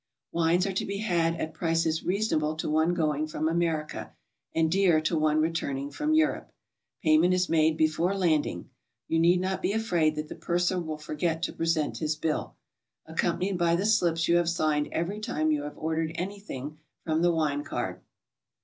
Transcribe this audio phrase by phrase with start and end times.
[0.31, 4.13] Wines are to be had at prices reasonable to one going from America,
[4.55, 6.51] and dear to one returnin g from Europe.
[7.03, 8.71] Pay ment is made before landing;
[9.07, 12.55] you need not be afraid that the purser will forget to present his bill,
[13.05, 17.31] accompanied by the slips you have signed every time you have ordered anything from the
[17.31, 18.01] wine card.